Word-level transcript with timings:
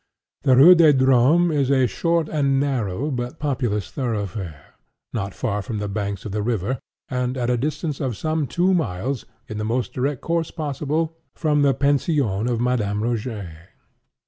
The 0.41 0.55
Rue 0.55 0.73
des 0.73 0.93
Drômes 0.93 1.53
is 1.53 1.69
a 1.69 1.85
short 1.85 2.27
and 2.27 2.59
narrow 2.59 3.11
but 3.11 3.37
populous 3.37 3.91
thoroughfare, 3.91 4.73
not 5.13 5.35
far 5.35 5.61
from 5.61 5.77
the 5.77 5.87
banks 5.87 6.25
of 6.25 6.31
the 6.31 6.41
river, 6.41 6.79
and 7.07 7.37
at 7.37 7.51
a 7.51 7.55
distance 7.55 7.99
of 7.99 8.17
some 8.17 8.47
two 8.47 8.73
miles, 8.73 9.25
in 9.47 9.59
the 9.59 9.63
most 9.63 9.93
direct 9.93 10.21
course 10.21 10.49
possible, 10.49 11.15
from 11.35 11.61
the 11.61 11.75
pension 11.75 12.19
of 12.47 12.59
Madame 12.59 13.01
Rogêt. 13.03 13.55